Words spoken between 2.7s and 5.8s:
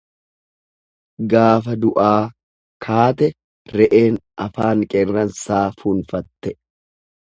kaate re'een afaan qeerransaa